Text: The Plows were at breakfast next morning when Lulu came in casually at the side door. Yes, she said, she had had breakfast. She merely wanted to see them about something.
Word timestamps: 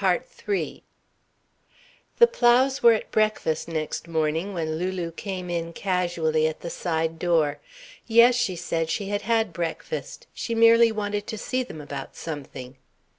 The 0.01 0.81
Plows 2.25 2.81
were 2.81 2.93
at 2.93 3.11
breakfast 3.11 3.67
next 3.67 4.07
morning 4.07 4.51
when 4.51 4.77
Lulu 4.79 5.11
came 5.11 5.47
in 5.47 5.73
casually 5.73 6.47
at 6.47 6.61
the 6.61 6.71
side 6.71 7.19
door. 7.19 7.59
Yes, 8.07 8.33
she 8.33 8.55
said, 8.55 8.89
she 8.89 9.09
had 9.09 9.21
had 9.21 9.53
breakfast. 9.53 10.25
She 10.33 10.55
merely 10.55 10.91
wanted 10.91 11.27
to 11.27 11.37
see 11.37 11.61
them 11.61 11.79
about 11.79 12.15
something. 12.15 12.77